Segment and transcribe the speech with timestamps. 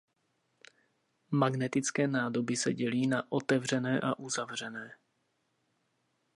[1.31, 4.95] Magnetické nádoby se dělí na otevřené a uzavřené.